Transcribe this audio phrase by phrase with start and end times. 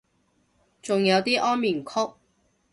[0.81, 1.91] 仲有啲安眠曲